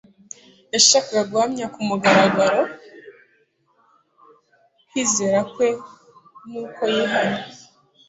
[0.73, 2.61] Yashakaga guhamya ku mugaragaro
[4.89, 5.67] kwizera kwe,
[6.49, 7.41] n'uko yihannye.